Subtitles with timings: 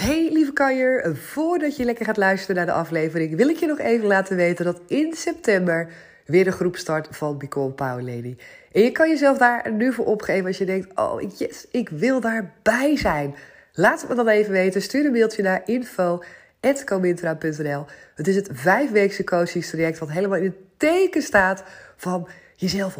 [0.00, 3.78] Hey lieve kanjer, voordat je lekker gaat luisteren naar de aflevering, wil ik je nog
[3.78, 5.88] even laten weten dat in september
[6.26, 8.36] weer de groep start van Become Power Lady.
[8.72, 12.20] En je kan jezelf daar nu voor opgeven als je denkt, oh yes, ik wil
[12.20, 13.34] daarbij zijn.
[13.72, 19.24] Laat het me dan even weten, stuur een mailtje naar info.comintra.nl Het is het vijfweekse
[19.24, 21.64] coachingstraject wat helemaal in het teken staat
[21.96, 22.98] van jezelf 100%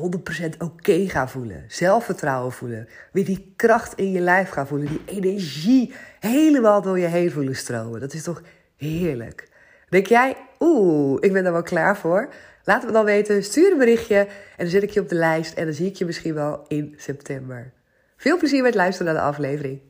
[0.58, 1.64] oké gaan voelen.
[1.68, 2.88] Zelfvertrouwen voelen.
[3.12, 4.88] Weer die kracht in je lijf gaan voelen.
[4.88, 8.00] Die energie helemaal door je heen voelen stromen.
[8.00, 8.42] Dat is toch
[8.76, 9.48] heerlijk.
[9.88, 12.28] Denk jij, oeh, ik ben er wel klaar voor?
[12.64, 13.44] Laat me dan weten.
[13.44, 15.54] Stuur een berichtje en dan zet ik je op de lijst.
[15.54, 17.72] En dan zie ik je misschien wel in september.
[18.16, 19.80] Veel plezier met luisteren naar de aflevering.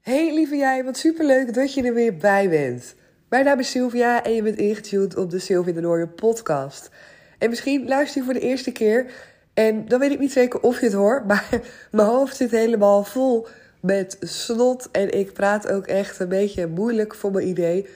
[0.00, 2.94] Hey lieve jij, wat superleuk dat je er weer bij bent.
[3.28, 6.90] Mijn naam is Sylvia en je bent ingetuned op de Sylvia de Nooijer podcast.
[7.38, 9.06] En misschien luister je voor de eerste keer.
[9.54, 11.26] En dan weet ik niet zeker of je het hoort.
[11.30, 11.48] Maar
[11.90, 13.46] mijn hoofd zit helemaal vol
[13.84, 14.88] met snot.
[14.90, 17.88] En ik praat ook echt een beetje moeilijk voor mijn idee.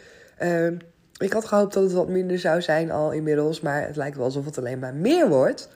[0.43, 0.67] Uh,
[1.19, 3.61] ik had gehoopt dat het wat minder zou zijn al inmiddels.
[3.61, 5.69] Maar het lijkt wel alsof het alleen maar meer wordt.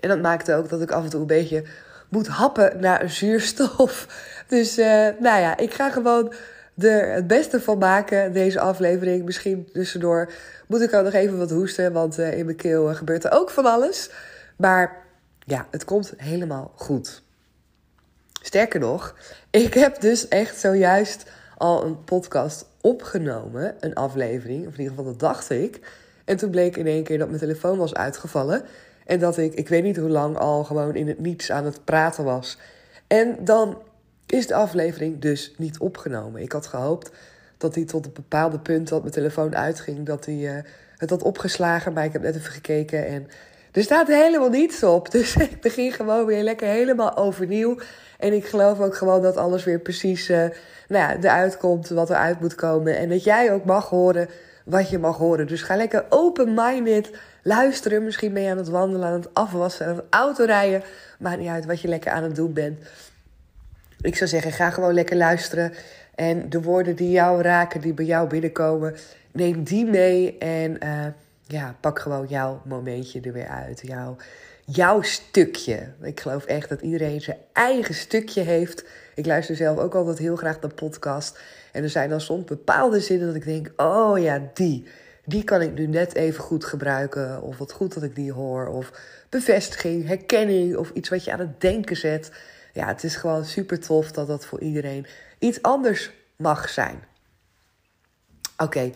[0.00, 1.64] En dat maakt ook dat ik af en toe een beetje
[2.08, 4.06] moet happen naar zuurstof.
[4.48, 4.86] Dus uh,
[5.18, 6.32] nou ja, ik ga gewoon
[6.78, 9.24] er het beste van maken, deze aflevering.
[9.24, 10.32] Misschien tussendoor
[10.66, 13.50] moet ik ook nog even wat hoesten, want uh, in mijn keel gebeurt er ook
[13.50, 14.10] van alles.
[14.56, 14.96] Maar
[15.38, 17.22] ja, het komt helemaal goed.
[18.48, 19.14] Sterker nog,
[19.50, 21.24] ik heb dus echt zojuist
[21.56, 25.80] al een podcast opgenomen, een aflevering, of in ieder geval dat dacht ik.
[26.24, 28.62] En toen bleek in één keer dat mijn telefoon was uitgevallen.
[29.06, 31.84] En dat ik, ik weet niet hoe lang al gewoon in het niets aan het
[31.84, 32.58] praten was.
[33.06, 33.82] En dan
[34.26, 36.42] is de aflevering dus niet opgenomen.
[36.42, 37.10] Ik had gehoopt
[37.58, 40.62] dat hij tot een bepaalde punt dat mijn telefoon uitging, dat hij uh,
[40.96, 41.92] het had opgeslagen.
[41.92, 43.28] Maar ik heb net even gekeken en
[43.72, 45.10] er staat helemaal niets op.
[45.18, 47.76] Dus ik begin gewoon weer lekker helemaal overnieuw.
[48.18, 50.52] En ik geloof ook gewoon dat alles weer precies uh, nou
[50.88, 52.96] ja, eruit komt wat eruit moet komen.
[52.96, 54.28] En dat jij ook mag horen
[54.64, 55.46] wat je mag horen.
[55.46, 57.10] Dus ga lekker open-minded
[57.42, 58.04] luisteren.
[58.04, 60.82] Misschien ben je aan het wandelen, aan het afwassen, aan het autorijden.
[61.18, 62.78] Maakt niet uit wat je lekker aan het doen bent.
[64.00, 65.72] Ik zou zeggen, ga gewoon lekker luisteren.
[66.14, 68.96] En de woorden die jou raken, die bij jou binnenkomen,
[69.32, 70.38] neem die mee.
[70.38, 71.06] En uh,
[71.46, 73.80] ja, pak gewoon jouw momentje er weer uit.
[73.84, 74.16] Jouw,
[74.70, 75.92] jouw stukje.
[76.02, 78.84] Ik geloof echt dat iedereen zijn eigen stukje heeft.
[79.14, 81.38] Ik luister zelf ook altijd heel graag naar podcast.
[81.72, 84.86] En er zijn dan soms bepaalde zinnen dat ik denk: oh ja, die.
[85.24, 87.42] Die kan ik nu net even goed gebruiken.
[87.42, 88.66] Of wat goed dat ik die hoor.
[88.66, 88.92] Of
[89.28, 90.76] bevestiging, herkenning.
[90.76, 92.30] Of iets wat je aan het denken zet.
[92.72, 95.06] Ja, het is gewoon super tof dat dat voor iedereen
[95.38, 97.02] iets anders mag zijn.
[98.56, 98.90] Oké.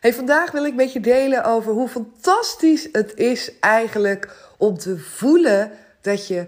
[0.00, 4.98] Hey, vandaag wil ik met je delen over hoe fantastisch het is eigenlijk om te
[4.98, 6.46] voelen dat je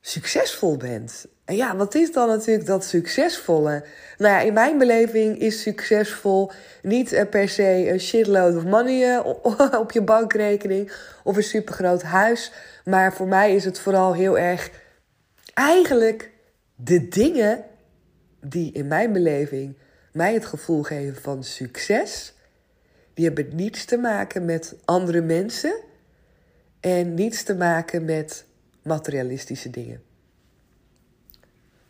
[0.00, 1.26] succesvol bent.
[1.44, 3.84] En ja, wat is dan natuurlijk dat succesvolle?
[4.18, 6.50] Nou ja, in mijn beleving is succesvol
[6.82, 10.92] niet eh, per se een shitload of money eh, op je bankrekening
[11.24, 12.52] of een supergroot huis.
[12.84, 14.70] Maar voor mij is het vooral heel erg
[15.54, 16.30] eigenlijk
[16.74, 17.64] de dingen
[18.40, 19.76] die in mijn beleving
[20.12, 22.32] mij het gevoel geven van succes.
[23.14, 25.88] Die hebben niets te maken met andere mensen
[26.80, 28.44] en niets te maken met
[28.82, 30.02] materialistische dingen.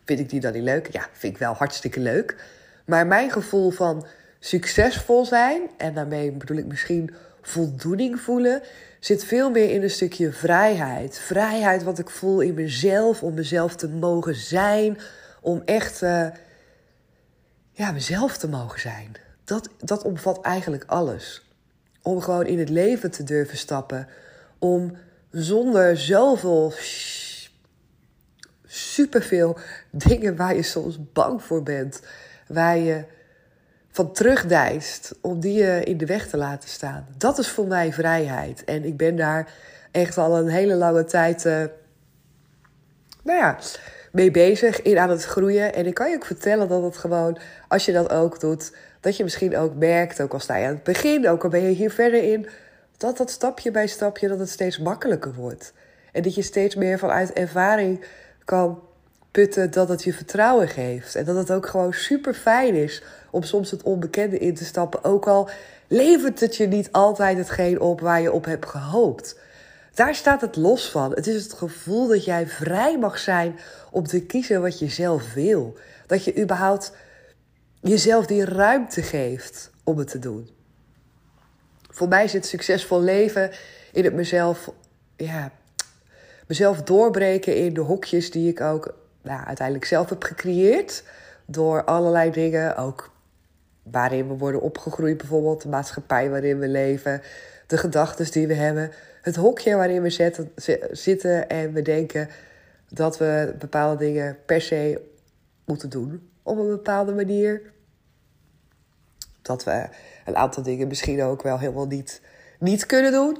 [0.04, 0.92] Vind ik die dan niet leuk?
[0.92, 2.36] Ja, vind ik wel hartstikke leuk.
[2.86, 4.06] Maar mijn gevoel van
[4.38, 8.62] succesvol zijn, en daarmee bedoel ik misschien voldoening voelen,
[9.00, 11.18] zit veel meer in een stukje vrijheid.
[11.18, 14.98] Vrijheid wat ik voel in mezelf, om mezelf te mogen zijn,
[15.40, 16.26] om echt uh,
[17.72, 19.12] ja, mezelf te mogen zijn.
[19.44, 21.48] Dat, dat omvat eigenlijk alles.
[22.02, 24.08] Om gewoon in het leven te durven stappen.
[24.60, 24.96] Om
[25.30, 26.72] zonder zoveel
[28.66, 29.58] superveel
[29.90, 32.02] dingen waar je soms bang voor bent.
[32.46, 33.04] Waar je
[33.90, 37.06] van terugdijst, om die je in de weg te laten staan.
[37.16, 38.64] Dat is voor mij vrijheid.
[38.64, 39.52] En ik ben daar
[39.90, 41.64] echt al een hele lange tijd, uh,
[43.22, 43.58] nou ja,
[44.12, 45.74] mee bezig, in aan het groeien.
[45.74, 49.16] En ik kan je ook vertellen dat het gewoon, als je dat ook doet, dat
[49.16, 51.68] je misschien ook merkt, ook al sta je aan het begin, ook al ben je
[51.68, 52.48] hier verder in,
[53.00, 55.72] dat dat stapje bij stapje, dat het steeds makkelijker wordt.
[56.12, 58.04] En dat je steeds meer vanuit ervaring
[58.44, 58.82] kan
[59.30, 61.14] putten dat het je vertrouwen geeft.
[61.14, 65.04] En dat het ook gewoon super fijn is om soms het onbekende in te stappen.
[65.04, 65.48] Ook al
[65.88, 69.38] levert het je niet altijd hetgeen op waar je op hebt gehoopt.
[69.94, 71.14] Daar staat het los van.
[71.14, 73.58] Het is het gevoel dat jij vrij mag zijn
[73.90, 75.76] om te kiezen wat je zelf wil.
[76.06, 76.92] Dat je überhaupt
[77.80, 80.59] jezelf die ruimte geeft om het te doen.
[81.90, 83.50] Voor mij zit succesvol leven
[83.92, 84.70] in het mezelf,
[85.16, 85.52] ja,
[86.46, 91.02] mezelf doorbreken in de hokjes die ik ook uiteindelijk zelf heb gecreëerd.
[91.46, 93.10] Door allerlei dingen, ook
[93.82, 97.22] waarin we worden opgegroeid, bijvoorbeeld de maatschappij waarin we leven,
[97.66, 98.90] de gedachten die we hebben,
[99.22, 100.40] het hokje waarin we
[100.90, 102.28] zitten en we denken
[102.88, 105.00] dat we bepaalde dingen per se
[105.64, 107.62] moeten doen op een bepaalde manier.
[109.42, 109.88] Dat we
[110.30, 112.20] een aantal dingen misschien ook wel helemaal niet,
[112.58, 113.38] niet kunnen doen.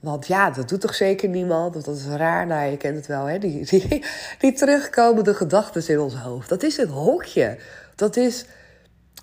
[0.00, 1.76] Want ja, dat doet toch zeker niemand?
[1.76, 2.46] Of dat is raar.
[2.46, 3.38] Nou, je kent het wel, hè?
[3.38, 4.04] Die, die,
[4.38, 6.48] die terugkomende gedachten in ons hoofd.
[6.48, 7.58] Dat is het hokje.
[7.94, 8.44] Dat is,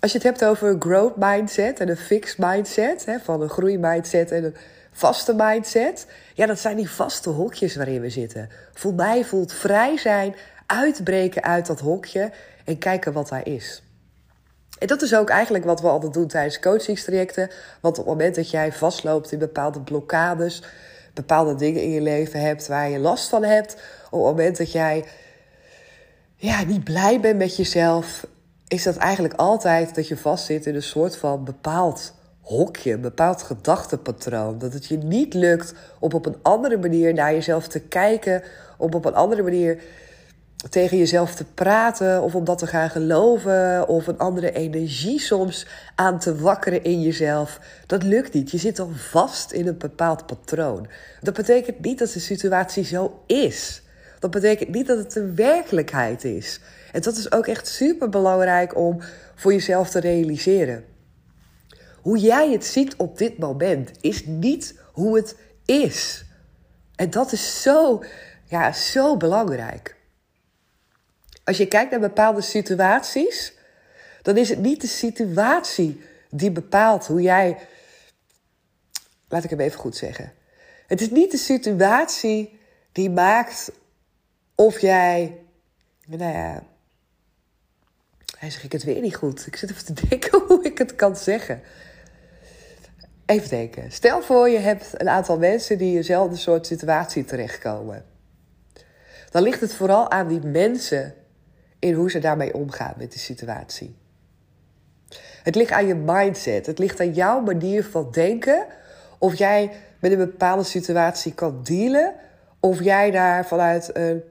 [0.00, 3.48] als je het hebt over een growth mindset en een fixed mindset, hè, van een
[3.48, 4.56] groeimindset en een
[4.92, 6.06] vaste mindset.
[6.34, 8.48] Ja, dat zijn die vaste hokjes waarin we zitten.
[8.72, 10.34] Voor mij voelt vrij zijn,
[10.66, 12.30] uitbreken uit dat hokje
[12.64, 13.82] en kijken wat daar is.
[14.82, 17.50] En dat is ook eigenlijk wat we altijd doen tijdens coachingstrajecten.
[17.80, 20.62] Want op het moment dat jij vastloopt in bepaalde blokkades,
[21.14, 23.72] bepaalde dingen in je leven hebt waar je last van hebt,
[24.10, 25.04] op het moment dat jij
[26.36, 28.26] ja, niet blij bent met jezelf,
[28.68, 33.42] is dat eigenlijk altijd dat je vastzit in een soort van bepaald hokje, een bepaald
[33.42, 34.58] gedachtenpatroon.
[34.58, 38.42] Dat het je niet lukt om op een andere manier naar jezelf te kijken,
[38.78, 39.82] om op een andere manier
[40.70, 45.66] tegen jezelf te praten of om dat te gaan geloven of een andere energie soms
[45.94, 47.60] aan te wakkeren in jezelf.
[47.86, 48.50] Dat lukt niet.
[48.50, 50.88] Je zit al vast in een bepaald patroon.
[51.20, 53.82] Dat betekent niet dat de situatie zo is.
[54.18, 56.60] Dat betekent niet dat het de werkelijkheid is.
[56.92, 59.00] En dat is ook echt super belangrijk om
[59.34, 60.84] voor jezelf te realiseren.
[62.00, 66.24] Hoe jij het ziet op dit moment is niet hoe het is.
[66.96, 68.02] En dat is zo,
[68.44, 70.00] ja, zo belangrijk.
[71.44, 73.52] Als je kijkt naar bepaalde situaties,
[74.22, 76.00] dan is het niet de situatie
[76.30, 77.58] die bepaalt hoe jij.
[79.28, 80.32] Laat ik hem even goed zeggen.
[80.86, 82.58] Het is niet de situatie
[82.92, 83.72] die maakt
[84.54, 85.38] of jij.
[86.06, 86.62] Nou ja.
[88.38, 89.46] Hij zeg ik het weer niet goed.
[89.46, 91.62] Ik zit even te denken hoe ik het kan zeggen.
[93.26, 93.92] Even denken.
[93.92, 98.04] Stel voor je hebt een aantal mensen die in dezelfde soort situatie terechtkomen.
[99.30, 101.14] Dan ligt het vooral aan die mensen
[101.82, 103.96] in hoe ze daarmee omgaan met die situatie.
[105.42, 106.66] Het ligt aan je mindset.
[106.66, 108.66] Het ligt aan jouw manier van denken.
[109.18, 112.14] Of jij met een bepaalde situatie kan dealen.
[112.60, 114.22] Of jij daar vanuit een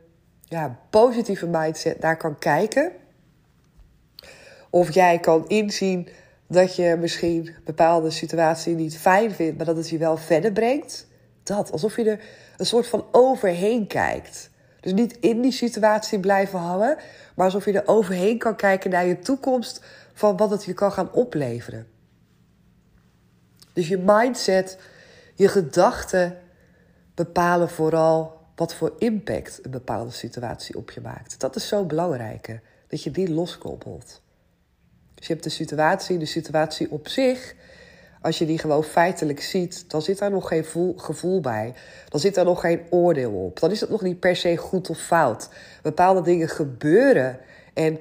[0.44, 2.92] ja, positieve mindset naar kan kijken.
[4.70, 6.08] Of jij kan inzien
[6.48, 10.52] dat je misschien een bepaalde situatie niet fijn vindt, maar dat het je wel verder
[10.52, 11.08] brengt.
[11.44, 12.20] Dat, alsof je er
[12.58, 14.51] een soort van overheen kijkt.
[14.82, 16.98] Dus niet in die situatie blijven hangen,
[17.36, 19.84] maar alsof je er overheen kan kijken naar je toekomst
[20.14, 21.88] van wat het je kan gaan opleveren.
[23.74, 24.80] Dus je mindset,
[25.36, 26.38] je gedachten
[27.16, 31.40] bepalen vooral wat voor impact een bepaalde situatie op je maakt.
[31.40, 34.22] Dat is zo belangrijk, dat je die loskoppelt.
[35.16, 37.56] Dus je hebt de situatie, de situatie op zich
[38.22, 41.74] als je die gewoon feitelijk ziet, dan zit daar nog geen gevoel bij.
[42.10, 43.60] Dan zit daar nog geen oordeel op.
[43.60, 45.50] Dan is het nog niet per se goed of fout.
[45.82, 47.40] Bepaalde dingen gebeuren
[47.74, 48.00] en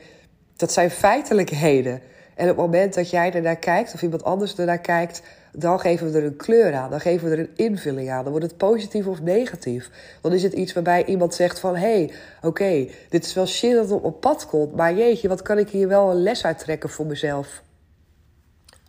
[0.57, 2.01] dat zijn feitelijkheden.
[2.35, 5.23] En op het moment dat jij ernaar kijkt of iemand anders ernaar kijkt,
[5.53, 6.91] dan geven we er een kleur aan.
[6.91, 8.23] Dan geven we er een invulling aan.
[8.23, 9.91] Dan wordt het positief of negatief.
[10.21, 11.77] Dan is het iets waarbij iemand zegt van...
[11.77, 12.13] hé, hey,
[12.43, 14.77] oké, dit is wel shit dat op pad komt...
[14.77, 17.63] maar jeetje, wat kan ik hier wel een les uit trekken voor mezelf?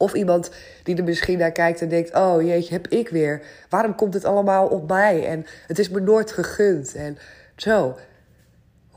[0.02, 0.52] Of iemand
[0.84, 3.42] die er misschien naar kijkt en denkt: Oh jeetje, heb ik weer.
[3.70, 5.28] Waarom komt het allemaal op mij?
[5.28, 6.96] En het is me nooit gegund.
[6.96, 7.18] En
[7.56, 7.98] zo.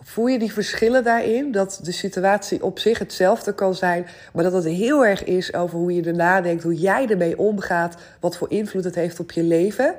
[0.00, 1.52] Voel je die verschillen daarin?
[1.52, 5.78] Dat de situatie op zich hetzelfde kan zijn, maar dat het heel erg is over
[5.78, 9.42] hoe je erna denkt, hoe jij ermee omgaat, wat voor invloed het heeft op je
[9.42, 9.94] leven.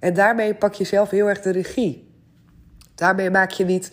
[0.00, 2.12] En daarmee pak je zelf heel erg de regie.
[2.94, 3.90] Daarmee maak je niet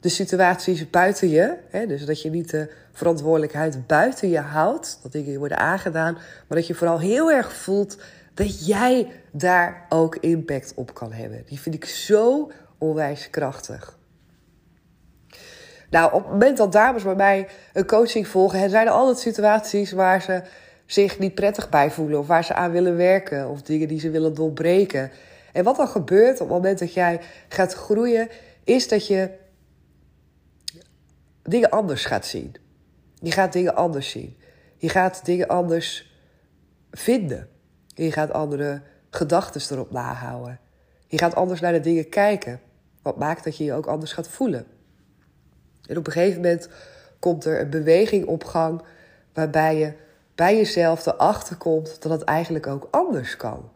[0.00, 1.54] de situaties buiten je.
[1.68, 4.98] Hè, dus dat je niet de verantwoordelijkheid buiten je houdt.
[5.02, 6.14] Dat dingen je worden aangedaan.
[6.14, 7.98] Maar dat je vooral heel erg voelt
[8.34, 11.42] dat jij daar ook impact op kan hebben.
[11.46, 13.98] Die vind ik zo onwijs krachtig.
[15.90, 19.92] Nou, op het moment dat dames bij mij een coaching volgen, zijn er altijd situaties
[19.92, 20.42] waar ze
[20.86, 24.10] zich niet prettig bij voelen of waar ze aan willen werken of dingen die ze
[24.10, 25.10] willen doorbreken.
[25.52, 28.28] En wat dan gebeurt op het moment dat jij gaat groeien,
[28.64, 29.30] is dat je
[31.48, 32.54] dingen anders gaat zien.
[33.14, 34.36] Je gaat dingen anders zien.
[34.76, 36.12] Je gaat dingen anders
[36.90, 37.48] vinden.
[37.86, 40.60] Je gaat andere gedachten erop nahouden.
[41.06, 42.60] Je gaat anders naar de dingen kijken.
[43.02, 44.66] Wat maakt dat je je ook anders gaat voelen.
[45.86, 46.68] En op een gegeven moment
[47.18, 48.82] komt er een beweging op gang
[49.32, 49.92] waarbij je
[50.34, 53.70] bij jezelf erachter komt dat het eigenlijk ook anders kan.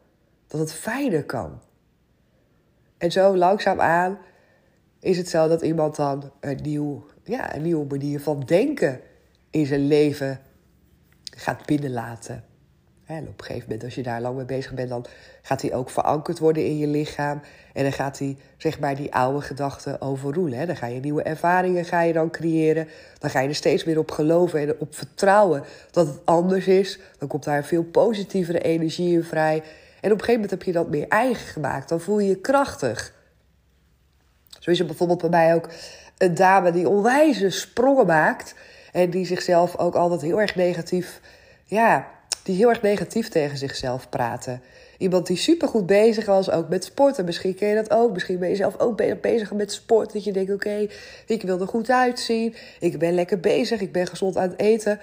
[0.47, 1.61] Dat het fijner kan.
[2.99, 4.19] En zo langzaamaan
[5.03, 9.01] is het zo dat iemand dan een, nieuw, ja, een nieuwe manier van denken
[9.51, 10.41] in zijn leven
[11.37, 12.45] gaat binnenlaten.
[13.05, 15.05] En op een gegeven moment, als je daar lang mee bezig bent, dan
[15.43, 17.41] gaat hij ook verankerd worden in je lichaam.
[17.73, 20.67] En dan gaat hij, zeg maar, die oude gedachten overroelen.
[20.67, 22.89] Dan ga je nieuwe ervaringen ga je dan creëren.
[23.19, 26.99] Dan ga je er steeds meer op geloven en op vertrouwen dat het anders is.
[27.19, 29.57] Dan komt daar veel positievere energie in vrij.
[30.01, 31.89] En op een gegeven moment heb je dat meer eigen gemaakt.
[31.89, 33.21] Dan voel je je krachtig.
[34.63, 35.69] Zo is er bijvoorbeeld bij mij ook
[36.19, 38.55] een dame die onwijze sprongen maakt.
[38.93, 41.21] En die zichzelf ook altijd heel erg negatief,
[41.65, 42.09] ja,
[42.43, 44.63] die heel erg negatief tegen zichzelf praten.
[44.99, 47.25] Iemand die supergoed bezig was, ook met sporten.
[47.25, 48.13] Misschien ken je dat ook.
[48.13, 50.13] Misschien ben je zelf ook bezig met sport.
[50.13, 50.87] Dat je denkt, oké,
[51.27, 52.55] ik wil er goed uitzien.
[52.81, 53.81] Ik ben lekker bezig.
[53.81, 55.01] Ik ben gezond aan het eten.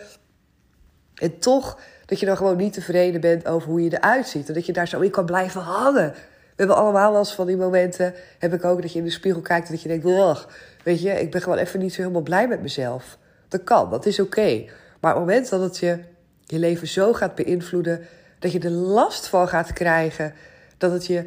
[1.15, 4.47] En toch dat je dan gewoon niet tevreden bent over hoe je eruit ziet.
[4.47, 6.13] En dat je daar zo in kan blijven hangen.
[6.59, 8.13] We hebben allemaal wel eens van die momenten.
[8.39, 10.47] Heb ik ook dat je in de spiegel kijkt en dat je denkt,
[10.83, 13.17] weet je, ik ben gewoon even niet zo helemaal blij met mezelf.
[13.47, 14.65] Dat kan, dat is oké.
[14.99, 15.99] Maar op het moment dat het je,
[16.43, 18.01] je leven zo gaat beïnvloeden
[18.39, 20.33] dat je er last van gaat krijgen,
[20.77, 21.25] dat het je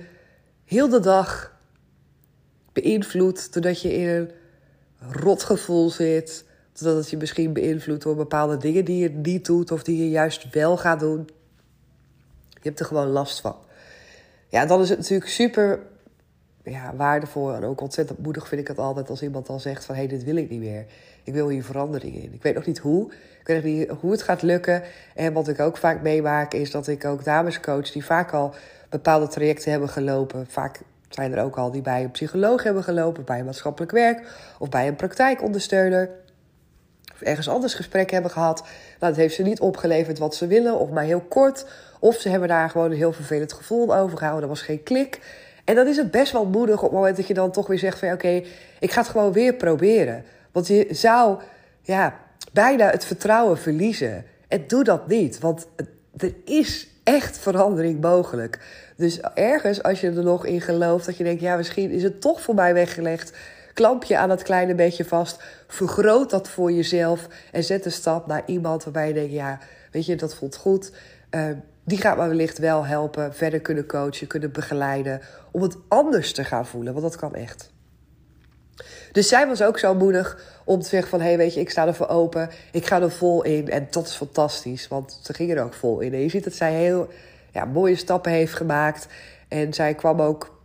[0.64, 1.56] heel de dag
[2.72, 4.30] beïnvloedt, doordat je in een
[5.12, 9.82] rotgevoel zit, doordat het je misschien beïnvloedt door bepaalde dingen die je niet doet of
[9.82, 11.28] die je juist wel gaat doen.
[12.48, 13.56] Je hebt er gewoon last van.
[14.52, 15.78] Ja, dan is het natuurlijk super
[16.64, 19.94] ja, waardevol en ook ontzettend moedig vind ik het altijd als iemand dan zegt van
[19.94, 20.86] hé, hey, dit wil ik niet meer.
[21.24, 22.32] Ik wil hier verandering in.
[22.32, 23.12] Ik weet nog niet hoe.
[23.12, 24.82] Ik weet nog niet hoe het gaat lukken.
[25.14, 28.54] En wat ik ook vaak meemaak is dat ik ook dames coach die vaak al
[28.88, 30.46] bepaalde trajecten hebben gelopen.
[30.46, 34.22] Vaak zijn er ook al die bij een psycholoog hebben gelopen, bij een maatschappelijk werk
[34.58, 36.10] of bij een praktijkondersteuner.
[37.22, 38.60] Ergens anders gesprek hebben gehad.
[38.60, 41.66] Nou, dat heeft ze niet opgeleverd wat ze willen, of maar heel kort.
[42.00, 44.42] Of ze hebben daar gewoon een heel vervelend gevoel over gehouden.
[44.42, 45.20] Er was geen klik.
[45.64, 47.78] En dan is het best wel moedig op het moment dat je dan toch weer
[47.78, 48.12] zegt van...
[48.12, 48.42] oké,
[48.80, 50.24] ik ga het gewoon weer proberen.
[50.52, 51.40] Want je zou
[51.82, 52.18] ja,
[52.52, 54.24] bijna het vertrouwen verliezen.
[54.48, 55.66] En doe dat niet, want
[56.16, 58.58] er is echt verandering mogelijk.
[58.96, 62.20] Dus ergens, als je er nog in gelooft, dat je denkt: ja, misschien is het
[62.20, 63.32] toch voor mij weggelegd.
[63.74, 65.42] Klamp je aan dat kleine beetje vast.
[65.66, 67.26] Vergroot dat voor jezelf.
[67.52, 69.58] En zet een stap naar iemand waarbij je denkt: ja,
[69.90, 70.92] weet je, dat voelt goed.
[71.30, 71.46] Uh,
[71.84, 75.20] die gaat me wellicht wel helpen, verder kunnen coachen, kunnen begeleiden.
[75.50, 77.70] Om het anders te gaan voelen, want dat kan echt.
[79.12, 81.20] Dus zij was ook zo moedig om te zeggen van...
[81.20, 83.70] hé, hey, weet je, ik sta er voor open, ik ga er vol in.
[83.70, 86.12] En dat is fantastisch, want ze ging er ook vol in.
[86.12, 87.08] En je ziet dat zij heel
[87.52, 89.06] ja, mooie stappen heeft gemaakt.
[89.48, 90.61] En zij kwam ook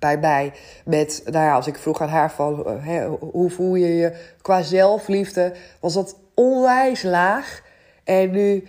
[0.00, 0.52] bij mij
[0.84, 1.22] met...
[1.24, 2.66] nou ja, als ik vroeg aan haar van...
[2.66, 7.62] Eh, hoe voel je je qua zelfliefde, was dat onwijs laag.
[8.04, 8.66] En nu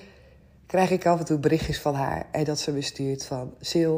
[0.68, 2.26] krijg ik af en toe berichtjes van haar.
[2.32, 3.54] En dat ze me stuurt van...
[3.70, 3.96] Sil,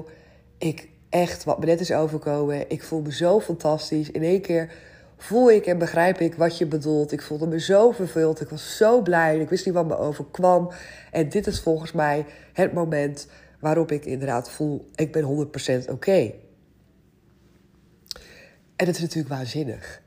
[0.58, 2.70] ik echt, wat me net is overkomen.
[2.70, 4.12] Ik voel me zo fantastisch.
[4.12, 4.72] In één keer
[5.18, 7.12] voel ik en begrijp ik wat je bedoelt.
[7.12, 8.42] Ik voelde me zo vervuld.
[8.42, 9.40] Ik was zo blij.
[9.40, 10.72] Ik wist niet wat me overkwam.
[11.12, 13.28] En dit is volgens mij het moment
[13.60, 15.50] waarop ik inderdaad voel: ik ben
[15.88, 16.32] 100% oké.
[18.75, 20.01] En dat is natuurlijk waanzinnig.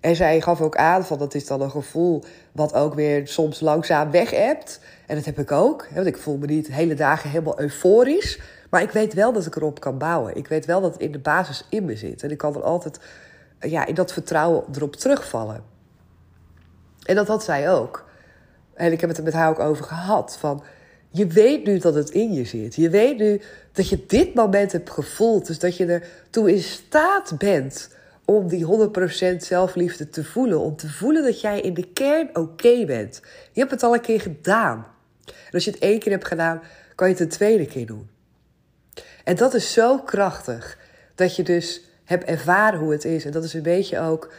[0.00, 3.60] En zij gaf ook aan van dat is dan een gevoel wat ook weer soms
[3.60, 4.80] langzaam weg hebt.
[5.06, 5.88] En dat heb ik ook.
[5.94, 8.40] Want ik voel me niet hele dagen helemaal euforisch.
[8.70, 10.36] Maar ik weet wel dat ik erop kan bouwen.
[10.36, 12.22] Ik weet wel dat het in de basis in me zit.
[12.22, 13.00] En ik kan er altijd
[13.60, 15.62] ja, in dat vertrouwen erop terugvallen.
[17.02, 18.08] En dat had zij ook.
[18.74, 20.36] En ik heb het er met haar ook over gehad.
[20.38, 20.62] Van,
[21.10, 22.74] je weet nu dat het in je zit.
[22.74, 23.40] Je weet nu
[23.72, 25.46] dat je dit moment hebt gevoeld.
[25.46, 27.98] Dus dat je er toe in staat bent
[28.30, 28.66] om die
[29.34, 30.60] 100% zelfliefde te voelen.
[30.60, 33.20] Om te voelen dat jij in de kern oké bent.
[33.52, 34.86] Je hebt het al een keer gedaan.
[35.24, 36.62] En als je het één keer hebt gedaan,
[36.94, 38.10] kan je het een tweede keer doen.
[39.24, 40.78] En dat is zo krachtig.
[41.14, 43.24] Dat je dus hebt ervaren hoe het is.
[43.24, 44.32] En dat is een beetje ook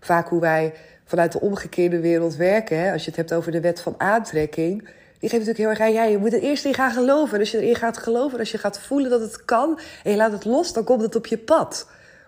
[0.00, 0.74] vaak hoe wij
[1.04, 2.78] vanuit de omgekeerde wereld werken.
[2.78, 2.92] Hè?
[2.92, 4.88] Als je het hebt over de wet van aantrekking.
[5.18, 7.34] Die geeft natuurlijk heel erg aan, je moet er eerst in gaan geloven.
[7.34, 10.16] En als je erin gaat geloven, als je gaat voelen dat het kan en je
[10.16, 11.86] laat het los, dan komt het op je pad.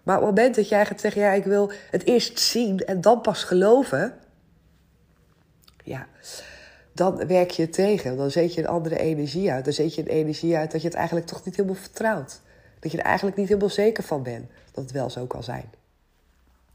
[0.09, 3.01] Maar op het moment dat jij gaat zeggen, ja, ik wil het eerst zien en
[3.01, 4.15] dan pas geloven,
[5.85, 6.07] ja,
[6.93, 8.17] dan werk je het tegen.
[8.17, 9.65] Dan zet je een andere energie uit.
[9.65, 12.41] Dan zet je een energie uit dat je het eigenlijk toch niet helemaal vertrouwt.
[12.81, 15.71] Dat je er eigenlijk niet helemaal zeker van bent dat het wel zo kan zijn.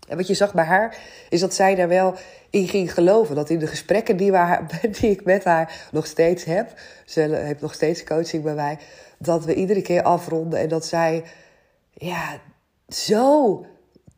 [0.08, 0.98] En wat je zag bij haar,
[1.30, 2.16] is dat zij daar wel
[2.50, 3.36] in ging geloven.
[3.36, 4.32] Dat in de gesprekken die,
[5.00, 8.78] die ik met haar nog steeds heb, ze heeft nog steeds coaching bij mij,
[9.18, 11.24] dat we iedere keer afronden en dat zij
[11.94, 12.40] ja,
[12.96, 13.66] zo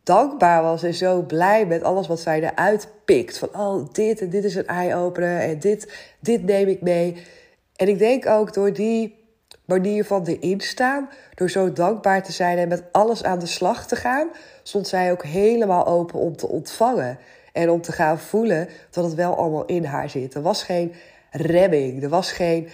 [0.03, 3.38] dankbaar was en zo blij met alles wat zij eruit pikt.
[3.38, 7.24] Van oh, dit en dit is een eye-opener en dit, dit neem ik mee.
[7.75, 9.24] En ik denk ook door die
[9.65, 13.88] manier van erin staan, door zo dankbaar te zijn en met alles aan de slag
[13.88, 14.29] te gaan,
[14.63, 17.17] stond zij ook helemaal open om te ontvangen.
[17.53, 20.34] En om te gaan voelen dat het wel allemaal in haar zit.
[20.34, 20.94] Er was geen
[21.32, 22.70] remming, er was geen.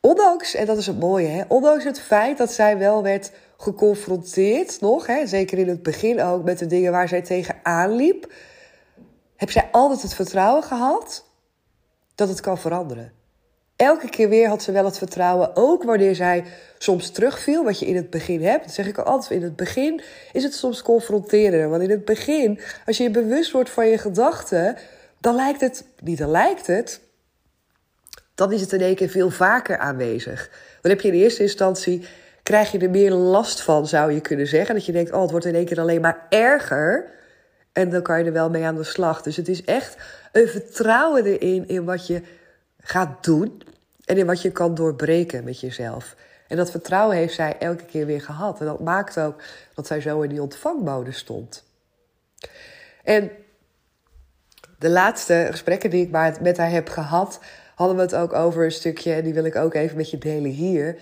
[0.00, 3.32] Ondanks, en dat is het mooie, hè, ondanks het feit dat zij wel werd
[3.62, 8.32] geconfronteerd nog, hè, zeker in het begin ook, met de dingen waar zij tegenaan liep,
[9.36, 11.24] heb zij altijd het vertrouwen gehad
[12.14, 13.12] dat het kan veranderen.
[13.76, 16.44] Elke keer weer had ze wel het vertrouwen, ook wanneer zij
[16.78, 18.64] soms terugviel, wat je in het begin hebt.
[18.64, 20.02] Dat zeg ik altijd, in het begin
[20.32, 21.70] is het soms confronteren.
[21.70, 24.76] Want in het begin, als je je bewust wordt van je gedachten,
[25.20, 27.00] dan lijkt het, niet dan lijkt het,
[28.34, 30.50] dan is het in één keer veel vaker aanwezig.
[30.80, 32.06] Dan heb je in eerste instantie
[32.52, 34.74] krijg je er meer last van, zou je kunnen zeggen.
[34.74, 37.10] Dat je denkt, oh, het wordt in één keer alleen maar erger.
[37.72, 39.22] En dan kan je er wel mee aan de slag.
[39.22, 39.96] Dus het is echt
[40.32, 42.22] een vertrouwen erin, in wat je
[42.78, 43.62] gaat doen.
[44.04, 46.16] En in wat je kan doorbreken met jezelf.
[46.48, 48.60] En dat vertrouwen heeft zij elke keer weer gehad.
[48.60, 49.42] En dat maakt ook
[49.74, 51.64] dat zij zo in die ontvangbode stond.
[53.04, 53.30] En
[54.78, 57.40] de laatste gesprekken die ik met haar heb gehad,
[57.74, 60.18] hadden we het ook over een stukje, en die wil ik ook even met je
[60.18, 60.96] delen hier.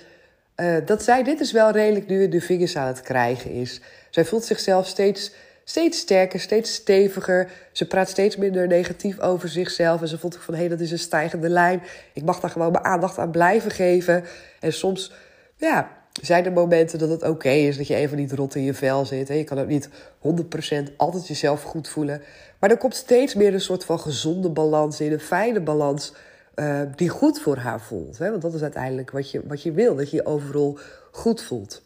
[0.60, 3.80] Uh, dat zij dit is wel redelijk nu de vingers aan het krijgen is.
[4.10, 5.32] Zij voelt zichzelf steeds,
[5.64, 7.50] steeds sterker, steeds steviger.
[7.72, 10.00] Ze praat steeds minder negatief over zichzelf.
[10.00, 11.82] En ze voelt van, hé, hey, dat is een stijgende lijn.
[12.12, 14.24] Ik mag daar gewoon mijn aandacht aan blijven geven.
[14.60, 15.12] En soms,
[15.56, 15.90] ja,
[16.22, 19.04] zijn er momenten dat het oké is dat je even niet rot in je vel
[19.04, 19.28] zit.
[19.28, 19.34] Hè?
[19.34, 22.22] Je kan ook niet 100% altijd jezelf goed voelen.
[22.58, 26.12] Maar er komt steeds meer een soort van gezonde balans in, een fijne balans
[26.60, 28.18] uh, die goed voor haar voelt.
[28.18, 28.30] Hè?
[28.30, 30.78] Want dat is uiteindelijk wat je, wat je wil, dat je je overal
[31.10, 31.82] goed voelt.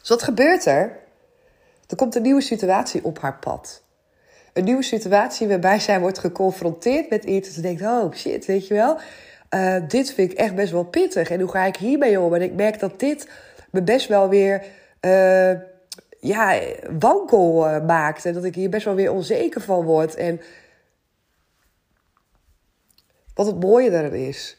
[0.00, 0.98] Dus wat gebeurt er?
[1.86, 3.82] Er komt een nieuwe situatie op haar pad.
[4.52, 7.48] Een nieuwe situatie waarbij zij wordt geconfronteerd met iets.
[7.48, 8.98] En ze denkt, oh shit, weet je wel.
[9.50, 11.30] Uh, dit vind ik echt best wel pittig.
[11.30, 12.34] En hoe ga ik hiermee om?
[12.34, 13.28] En ik merk dat dit
[13.70, 14.64] me best wel weer
[15.00, 15.50] uh,
[16.20, 16.60] ja,
[16.98, 18.24] wankel maakt.
[18.24, 20.14] En dat ik hier best wel weer onzeker van word.
[20.14, 20.40] En
[23.36, 24.56] wat het mooie daarin is.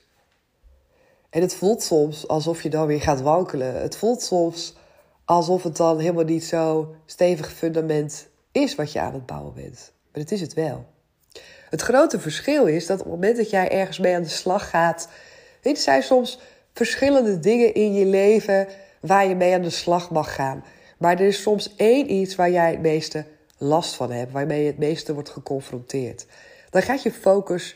[1.30, 3.82] En het voelt soms alsof je dan weer gaat wankelen.
[3.82, 4.76] Het voelt soms
[5.26, 9.92] alsof het dan helemaal niet zo stevig fundament is wat je aan het bouwen bent.
[10.12, 10.86] Maar het is het wel.
[11.70, 14.70] Het grote verschil is dat op het moment dat jij ergens mee aan de slag
[14.70, 15.10] gaat,
[15.62, 16.40] weet zijn soms
[16.74, 18.68] verschillende dingen in je leven
[19.02, 20.64] waar je mee aan de slag mag gaan.
[20.98, 23.26] Maar er is soms één iets waar jij het meeste
[23.58, 26.26] last van hebt, waarmee je het meeste wordt geconfronteerd.
[26.70, 27.76] Dan gaat je focus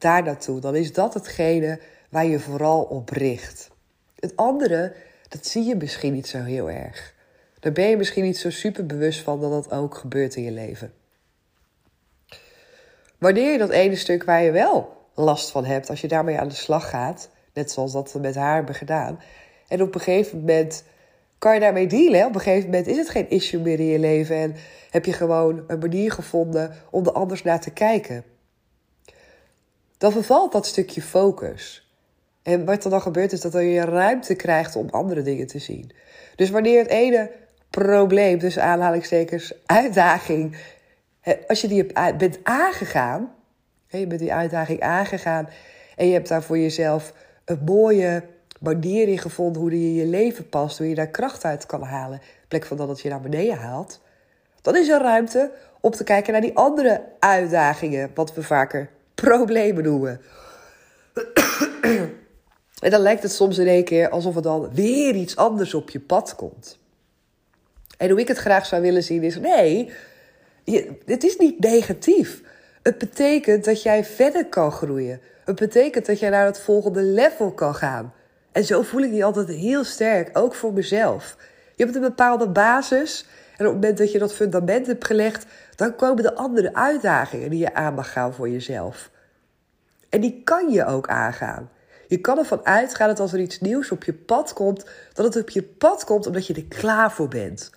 [0.00, 0.60] daar naartoe.
[0.60, 3.70] Dan is dat hetgene waar je vooral op richt.
[4.18, 4.94] Het andere,
[5.28, 7.14] dat zie je misschien niet zo heel erg.
[7.60, 10.50] Daar ben je misschien niet zo super bewust van dat dat ook gebeurt in je
[10.50, 10.92] leven.
[13.18, 16.48] Wanneer je dat ene stuk waar je wel last van hebt, als je daarmee aan
[16.48, 19.20] de slag gaat, net zoals dat we met haar hebben gedaan,
[19.68, 20.84] en op een gegeven moment
[21.38, 22.26] kan je daarmee dealen.
[22.26, 24.54] Op een gegeven moment is het geen issue meer in je leven en
[24.90, 28.24] heb je gewoon een manier gevonden om er anders naar te kijken
[30.00, 31.88] dan vervalt dat stukje focus.
[32.42, 35.92] En wat er dan gebeurt is dat je ruimte krijgt om andere dingen te zien.
[36.36, 37.30] Dus wanneer het ene
[37.70, 40.56] probleem, dus aanhalingstekens, uitdaging,
[41.48, 41.86] als je die
[42.16, 43.34] bent aangegaan,
[43.86, 45.48] je bent die uitdaging aangegaan
[45.96, 47.12] en je hebt daar voor jezelf
[47.44, 48.22] een mooie
[48.60, 51.82] manier in gevonden hoe die in je leven past, hoe je daar kracht uit kan
[51.82, 54.00] halen, in plek van dat het je naar beneden haalt,
[54.60, 59.82] dan is er ruimte om te kijken naar die andere uitdagingen, wat we vaker problemen
[59.84, 60.20] noemen.
[62.80, 65.90] en dan lijkt het soms in één keer alsof er dan weer iets anders op
[65.90, 66.78] je pad komt.
[67.98, 69.92] En hoe ik het graag zou willen zien is: nee,
[70.64, 72.42] je, het is niet negatief.
[72.82, 75.20] Het betekent dat jij verder kan groeien.
[75.44, 78.14] Het betekent dat jij naar het volgende level kan gaan.
[78.52, 81.36] En zo voel ik die altijd heel sterk, ook voor mezelf.
[81.76, 83.26] Je hebt een bepaalde basis.
[83.56, 85.46] En op het moment dat je dat fundament hebt gelegd,
[85.80, 89.10] dan komen de andere uitdagingen die je aan mag gaan voor jezelf.
[90.08, 91.70] En die kan je ook aangaan.
[92.08, 95.42] Je kan ervan uitgaan dat als er iets nieuws op je pad komt, dat het
[95.42, 97.70] op je pad komt omdat je er klaar voor bent.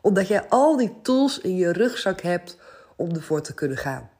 [0.00, 2.58] Omdat jij al die tools in je rugzak hebt
[2.96, 4.10] om ervoor te kunnen gaan.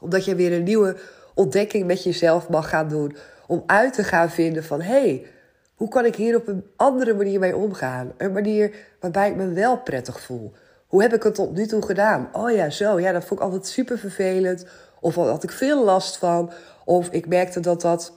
[0.00, 0.96] Omdat je weer een nieuwe
[1.34, 3.16] ontdekking met jezelf mag gaan doen.
[3.46, 5.26] Om uit te gaan vinden van hé, hey,
[5.74, 8.12] hoe kan ik hier op een andere manier mee omgaan?
[8.16, 10.52] Een manier waarbij ik me wel prettig voel.
[10.86, 12.28] Hoe heb ik het tot nu toe gedaan?
[12.32, 13.00] Oh ja, zo.
[13.00, 14.66] Ja, dat vond ik altijd super vervelend.
[15.00, 16.52] Of had ik veel last van.
[16.84, 18.12] Of ik merkte dat dat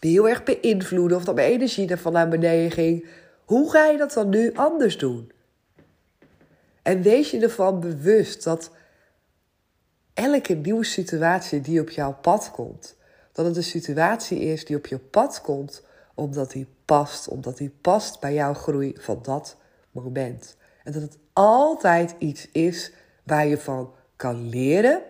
[0.00, 1.14] me heel erg beïnvloedde.
[1.14, 3.06] Of dat mijn energie ervan naar beneden ging.
[3.44, 5.32] Hoe ga je dat dan nu anders doen?
[6.82, 8.70] En wees je ervan bewust dat
[10.14, 12.96] elke nieuwe situatie die op jouw pad komt,
[13.32, 15.82] dat het een situatie is die op je pad komt
[16.14, 19.56] omdat die past, omdat die past bij jouw groei van dat
[19.90, 20.56] moment.
[20.84, 22.92] En dat het altijd iets is
[23.22, 25.02] waar je van kan leren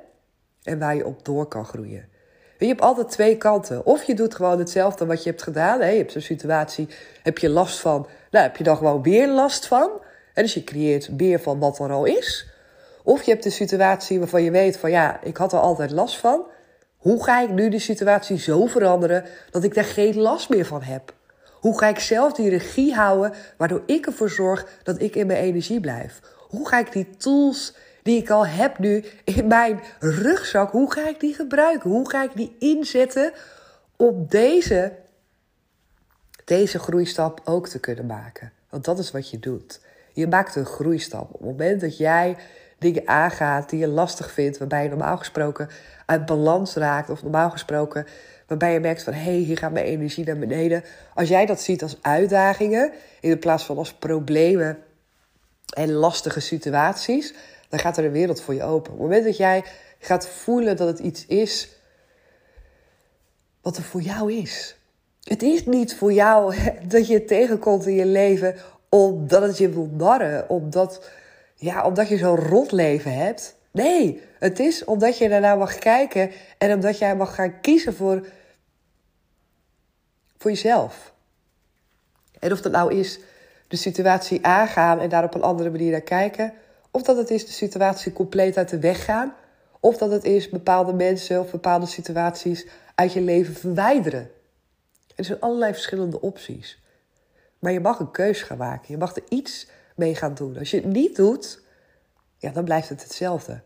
[0.62, 2.11] en waar je op door kan groeien.
[2.58, 3.87] Je hebt altijd twee kanten.
[3.87, 5.78] Of je doet gewoon hetzelfde wat je hebt gedaan.
[5.78, 6.88] Je hebt zo'n situatie,
[7.22, 9.90] heb je last van, nou heb je dan gewoon weer last van.
[10.35, 12.46] En dus je creëert meer van wat er al is.
[13.02, 16.16] Of je hebt een situatie waarvan je weet van ja, ik had er altijd last
[16.16, 16.44] van.
[16.96, 20.82] Hoe ga ik nu de situatie zo veranderen dat ik daar geen last meer van
[20.82, 21.14] heb?
[21.62, 25.38] Hoe ga ik zelf die regie houden waardoor ik ervoor zorg dat ik in mijn
[25.38, 26.20] energie blijf?
[26.48, 31.09] Hoe ga ik die tools die ik al heb nu in mijn rugzak, hoe ga
[31.09, 31.90] ik die gebruiken?
[31.90, 33.33] Hoe ga ik die inzetten
[33.96, 34.92] om deze,
[36.44, 38.53] deze groeistap ook te kunnen maken?
[38.68, 39.81] Want dat is wat je doet.
[40.12, 41.35] Je maakt een groeistap.
[41.35, 42.37] Op het moment dat jij
[42.79, 45.68] dingen aangaat die je lastig vindt, waarbij je normaal gesproken
[46.07, 48.07] uit balans raakt, of normaal gesproken
[48.53, 50.85] waarbij je merkt van hé, hey, hier gaat mijn energie naar beneden.
[51.15, 54.79] Als jij dat ziet als uitdagingen in plaats van als problemen
[55.75, 57.35] en lastige situaties,
[57.69, 58.93] dan gaat er een wereld voor je open.
[58.93, 59.65] Op het moment dat jij
[59.99, 61.69] gaat voelen dat het iets is
[63.62, 64.77] wat er voor jou is.
[65.23, 66.55] Het is niet voor jou
[66.88, 68.55] dat je tegenkomt in je leven
[68.88, 71.11] omdat het je wil narren, omdat,
[71.55, 73.57] ja, omdat je zo'n rot leven hebt.
[73.71, 78.27] Nee, het is omdat je daarna mag kijken en omdat jij mag gaan kiezen voor,
[80.42, 81.12] voor jezelf.
[82.38, 83.18] En of dat nou is
[83.68, 86.52] de situatie aangaan en daar op een andere manier naar kijken,
[86.90, 89.35] of dat het is de situatie compleet uit de weg gaan,
[89.81, 94.31] of dat het is bepaalde mensen of bepaalde situaties uit je leven verwijderen.
[95.16, 96.83] Er zijn allerlei verschillende opties.
[97.59, 98.87] Maar je mag een keus gaan maken.
[98.88, 100.59] Je mag er iets mee gaan doen.
[100.59, 101.61] Als je het niet doet,
[102.38, 103.61] ja, dan blijft het hetzelfde.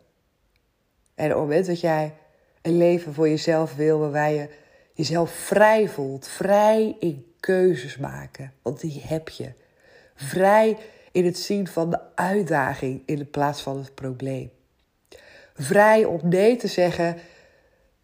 [1.14, 2.14] En op het moment dat jij
[2.62, 4.48] een leven voor jezelf wil, waarbij je
[4.96, 9.52] jezelf vrij voelt, vrij in keuzes maken, want die heb je.
[10.14, 10.76] Vrij
[11.12, 14.50] in het zien van de uitdaging in plaats van het probleem.
[15.54, 17.16] Vrij om nee te zeggen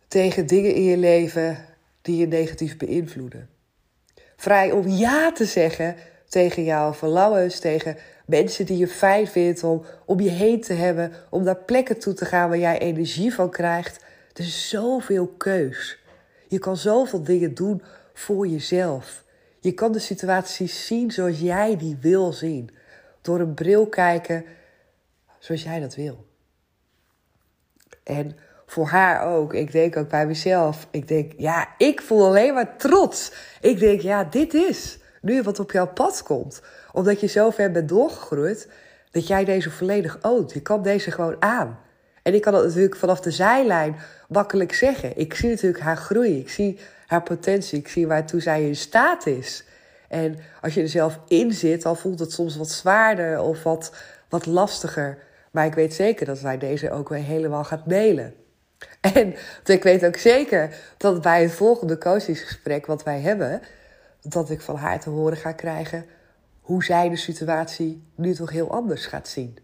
[0.08, 1.64] tegen dingen in je leven
[2.02, 3.48] die je negatief beïnvloeden.
[4.36, 5.96] Vrij om ja te zeggen
[6.28, 11.12] tegen jouw verlangens, tegen mensen die je fijn vindt om om je heen te hebben,
[11.30, 14.04] om naar plekken toe te gaan waar jij energie van krijgt.
[14.32, 16.01] Er is zoveel keus.
[16.52, 19.24] Je kan zoveel dingen doen voor jezelf.
[19.60, 22.70] Je kan de situaties zien zoals jij die wil zien.
[23.20, 24.44] Door een bril kijken
[25.38, 26.26] zoals jij dat wil.
[28.02, 28.36] En
[28.66, 29.54] voor haar ook.
[29.54, 30.86] Ik denk ook bij mezelf.
[30.90, 33.32] Ik denk, ja, ik voel alleen maar trots.
[33.60, 36.62] Ik denk, ja, dit is nu wat op jouw pad komt.
[36.92, 38.68] Omdat je zo ver bent doorgegroeid,
[39.10, 40.52] dat jij deze volledig oont.
[40.52, 41.78] Je kan deze gewoon aan.
[42.22, 43.96] En ik kan dat natuurlijk vanaf de zijlijn
[44.28, 45.18] makkelijk zeggen.
[45.18, 46.38] Ik zie natuurlijk haar groei.
[46.38, 47.78] Ik zie haar potentie.
[47.78, 49.64] Ik zie waartoe zij in staat is.
[50.08, 53.94] En als je er zelf in zit, dan voelt het soms wat zwaarder of wat,
[54.28, 55.18] wat lastiger.
[55.50, 58.34] Maar ik weet zeker dat wij deze ook weer helemaal gaat delen.
[59.00, 63.62] En ik weet ook zeker dat bij het volgende coachingsgesprek wat wij hebben,
[64.22, 66.04] dat ik van haar te horen ga krijgen
[66.60, 69.58] hoe zij de situatie nu toch heel anders gaat zien.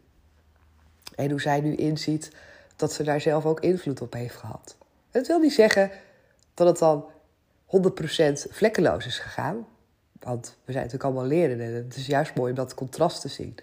[1.14, 2.31] En hoe zij nu inziet
[2.79, 4.77] dat ze daar zelf ook invloed op heeft gehad.
[5.11, 5.91] Het wil niet zeggen
[6.55, 7.05] dat het dan
[7.67, 9.67] 100% vlekkeloos is gegaan.
[10.21, 13.29] Want we zijn natuurlijk allemaal leren en het is juist mooi om dat contrast te
[13.29, 13.55] zien.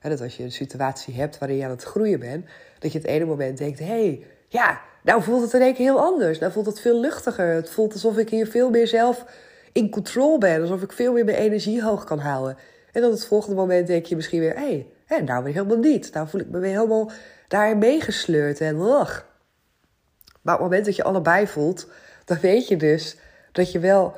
[0.00, 2.46] En dat als je een situatie hebt waarin je aan het groeien bent,
[2.78, 6.00] dat je het ene moment denkt: hé, hey, ja, nou voelt het in één heel
[6.00, 6.38] anders.
[6.38, 7.54] Nou voelt het veel luchtiger.
[7.54, 9.24] Het voelt alsof ik hier veel meer zelf
[9.72, 10.60] in control ben.
[10.60, 12.56] Alsof ik veel meer mijn energie hoog kan houden.
[12.92, 16.12] En dan het volgende moment denk je misschien weer: hé, hey, nou weer helemaal niet.
[16.12, 17.10] Nou voel ik me weer helemaal
[17.50, 19.20] daarin meegesleurd en ugh.
[20.42, 21.86] Maar op het moment dat je allebei voelt,
[22.24, 23.16] dan weet je dus
[23.52, 24.16] dat je wel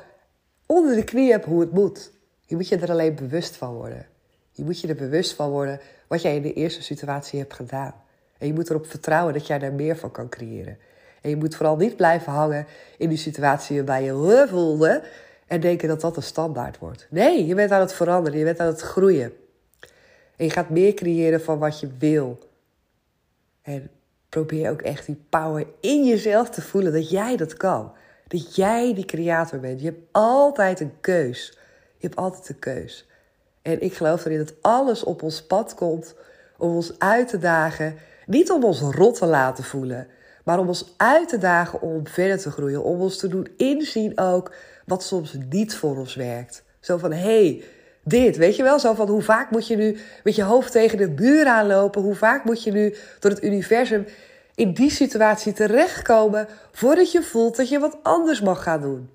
[0.65, 2.11] onder de knie hebt hoe het moet.
[2.45, 4.05] Je moet je er alleen bewust van worden.
[4.51, 7.93] Je moet je er bewust van worden wat jij in de eerste situatie hebt gedaan.
[8.37, 10.77] En je moet erop vertrouwen dat jij daar meer van kan creëren.
[11.21, 12.65] En je moet vooral niet blijven hangen
[12.97, 15.03] in die situatie waarbij je voelde
[15.47, 17.07] en denken dat dat een standaard wordt.
[17.09, 19.33] Nee, je bent aan het veranderen, je bent aan het groeien.
[20.35, 22.51] En je gaat meer creëren van wat je wil.
[23.63, 23.89] En
[24.29, 27.91] probeer ook echt die power in jezelf te voelen dat jij dat kan.
[28.27, 29.79] Dat jij die creator bent.
[29.79, 31.57] Je hebt altijd een keus.
[31.97, 33.07] Je hebt altijd een keus.
[33.61, 36.15] En ik geloof erin dat alles op ons pad komt
[36.57, 37.95] om ons uit te dagen.
[38.25, 40.07] Niet om ons rot te laten voelen,
[40.43, 42.83] maar om ons uit te dagen om verder te groeien.
[42.83, 46.63] Om ons te doen inzien ook wat soms niet voor ons werkt.
[46.79, 47.63] Zo van, hé, hey,
[48.03, 48.79] dit, weet je wel?
[48.79, 52.01] Zo van, hoe vaak moet je nu met je hoofd tegen de buur aanlopen?
[52.01, 54.05] Hoe vaak moet je nu door het universum
[54.55, 59.09] in die situatie terechtkomen voordat je voelt dat je wat anders mag gaan doen?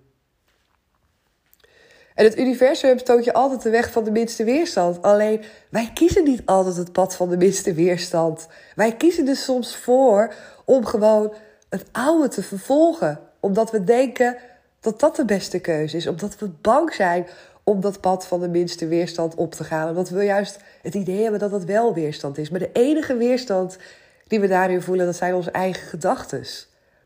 [2.19, 5.03] En het universum toont je altijd de weg van de minste weerstand.
[5.03, 8.49] Alleen wij kiezen niet altijd het pad van de minste weerstand.
[8.75, 11.33] Wij kiezen er soms voor om gewoon
[11.69, 13.21] het oude te vervolgen.
[13.41, 14.37] Omdat we denken
[14.81, 16.07] dat dat de beste keuze is.
[16.07, 17.27] Omdat we bang zijn
[17.69, 19.89] om dat pad van de minste weerstand op te gaan.
[19.89, 22.51] Omdat we juist het idee hebben dat dat wel weerstand is.
[22.51, 23.79] Maar de enige weerstand
[24.27, 26.45] die we daarin voelen, dat zijn onze eigen gedachten.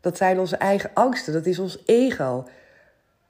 [0.01, 1.33] Dat zijn onze eigen angsten.
[1.33, 2.47] Dat is ons ego.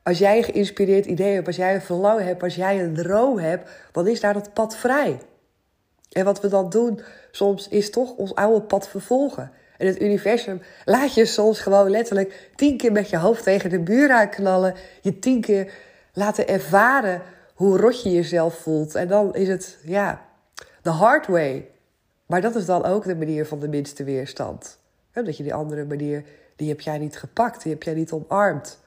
[0.04, 3.38] Als jij een geïnspireerd idee hebt, als jij een verlangen hebt, als jij een droom
[3.38, 5.20] hebt, dan is daar dat pad vrij.
[6.12, 9.52] En wat we dan doen soms is toch ons oude pad vervolgen.
[9.78, 13.80] En het universum laat je soms gewoon letterlijk tien keer met je hoofd tegen de
[13.80, 14.76] buur aanknallen.
[15.02, 15.72] Je tien keer
[16.14, 17.22] laten ervaren
[17.54, 18.96] hoe rot je jezelf voelt.
[18.96, 20.26] En dan is het, ja,
[20.82, 21.70] de hard way.
[22.26, 24.78] Maar dat is dan ook de manier van de minste weerstand.
[25.12, 26.24] Dat je die andere manier,
[26.56, 28.80] die heb jij niet gepakt, die heb jij niet omarmd.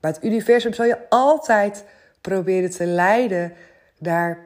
[0.00, 1.84] Maar het universum zal je altijd
[2.20, 3.52] proberen te leiden
[3.98, 4.38] naar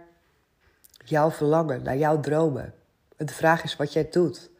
[1.04, 2.74] jouw verlangen, naar jouw dromen.
[3.16, 4.50] de vraag is wat jij doet.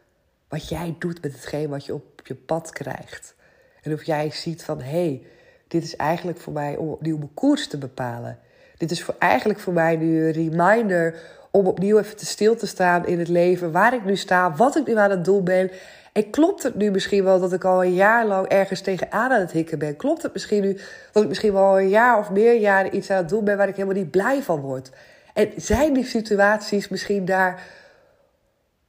[0.49, 3.35] Wat jij doet met hetgeen wat je op je pad krijgt.
[3.83, 5.27] En of jij ziet van, hé, hey,
[5.69, 8.39] dit is eigenlijk voor mij om opnieuw mijn koers te bepalen.
[8.77, 12.67] Dit is voor, eigenlijk voor mij nu een reminder om opnieuw even te stil te
[12.67, 13.73] staan in het leven.
[13.73, 15.71] Waar ik nu sta, wat ik nu aan het doen ben.
[16.13, 19.41] En klopt het nu misschien wel dat ik al een jaar lang ergens tegenaan aan
[19.41, 19.97] het hikken ben?
[19.97, 20.79] Klopt het misschien nu
[21.13, 23.69] dat ik misschien wel een jaar of meer jaren iets aan het doen ben waar
[23.69, 24.91] ik helemaal niet blij van word?
[25.35, 27.63] En zijn die situaties misschien daar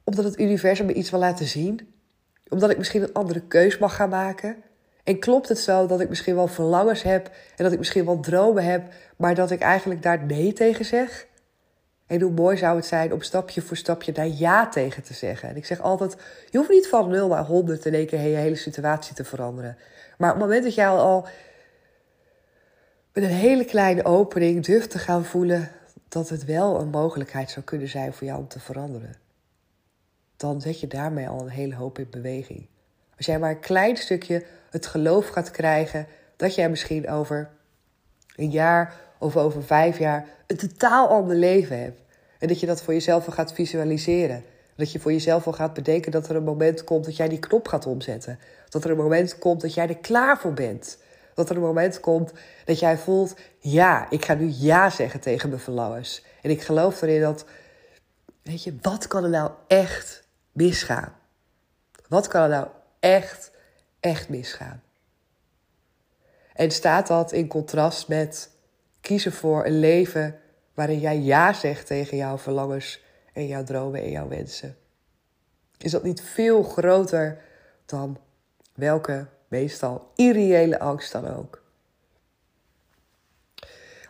[0.04, 1.94] omdat het universum me iets wil laten zien?
[2.48, 4.56] Omdat ik misschien een andere keus mag gaan maken?
[5.08, 8.20] En klopt het zo dat ik misschien wel verlangens heb en dat ik misschien wel
[8.20, 8.82] dromen heb,
[9.16, 11.26] maar dat ik eigenlijk daar nee tegen zeg?
[12.06, 15.48] En hoe mooi zou het zijn om stapje voor stapje daar ja tegen te zeggen.
[15.48, 16.16] En ik zeg altijd,
[16.50, 19.76] je hoeft niet van 0 naar 100 in één keer je hele situatie te veranderen.
[20.18, 21.26] Maar op het moment dat jij al
[23.12, 25.70] met een hele kleine opening durft te gaan voelen
[26.08, 29.14] dat het wel een mogelijkheid zou kunnen zijn voor jou om te veranderen.
[30.36, 32.66] Dan zet je daarmee al een hele hoop in beweging.
[33.18, 37.50] Als jij maar een klein stukje het geloof gaat krijgen dat jij misschien over
[38.36, 42.00] een jaar of over vijf jaar een totaal ander leven hebt.
[42.38, 44.44] En dat je dat voor jezelf al gaat visualiseren.
[44.76, 47.38] Dat je voor jezelf al gaat bedenken dat er een moment komt dat jij die
[47.38, 48.38] knop gaat omzetten.
[48.68, 50.98] Dat er een moment komt dat jij er klaar voor bent.
[51.34, 52.32] Dat er een moment komt
[52.64, 56.24] dat jij voelt: ja, ik ga nu ja zeggen tegen mijn verlangens.
[56.42, 57.44] En ik geloof erin dat,
[58.42, 61.12] weet je, wat kan er nou echt misgaan?
[62.08, 62.66] Wat kan er nou
[63.00, 63.50] echt,
[64.00, 64.82] echt misgaan?
[66.54, 68.50] En staat dat in contrast met
[69.00, 70.40] kiezen voor een leven
[70.74, 74.76] waarin jij ja zegt tegen jouw verlangens en jouw dromen en jouw wensen?
[75.78, 77.42] Is dat niet veel groter
[77.86, 78.18] dan
[78.74, 81.62] welke meestal irreële angst dan ook?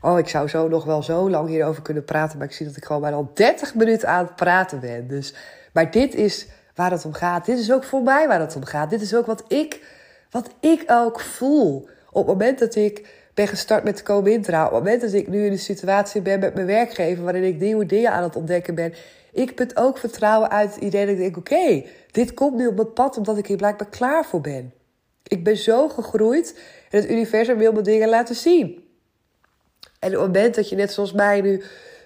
[0.01, 2.77] Oh, ik zou zo nog wel zo lang hierover kunnen praten, maar ik zie dat
[2.77, 5.09] ik gewoon bijna al 30 minuten aan het praten ben.
[5.09, 5.35] Dus,
[5.73, 6.47] maar dit is
[6.79, 7.47] waar het om gaat.
[7.47, 8.91] Dit is ook voor mij waar het om gaat.
[8.91, 9.83] Dit is ook wat ik,
[10.31, 11.89] wat ik ook voel.
[12.11, 14.67] Op het moment dat ik ben gestart met Co-Wintra.
[14.67, 17.25] Op het moment dat ik nu in een situatie ben met mijn werkgever...
[17.25, 18.95] waarin ik nieuwe dingen aan het ontdekken ben...
[19.33, 21.37] ik put ook vertrouwen uit het idee dat ik denk...
[21.37, 24.73] oké, dit komt nu op mijn pad omdat ik hier blijkbaar klaar voor ben.
[25.23, 26.61] Ik ben zo gegroeid
[26.91, 28.85] en het universum wil me dingen laten zien.
[29.99, 31.63] En op het moment dat je net zoals mij nu...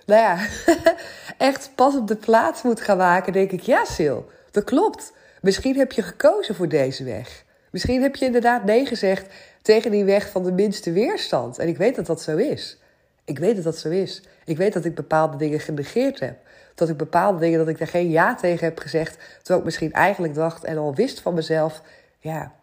[0.06, 0.38] nou ja,
[1.48, 3.32] echt pas op de plaats moet gaan maken...
[3.32, 4.20] denk ik, ja Sil,
[4.52, 5.12] dat klopt.
[5.40, 7.44] Misschien heb je gekozen voor deze weg...
[7.72, 11.58] Misschien heb je inderdaad nee gezegd tegen die weg van de minste weerstand.
[11.58, 12.78] En ik weet dat dat zo is.
[13.24, 14.22] Ik weet dat dat zo is.
[14.44, 16.38] Ik weet dat ik bepaalde dingen genegeerd heb.
[16.74, 19.18] Dat ik bepaalde dingen, dat ik daar geen ja tegen heb gezegd.
[19.36, 21.82] Terwijl ik misschien eigenlijk dacht en al wist van mezelf:
[22.18, 22.54] ja,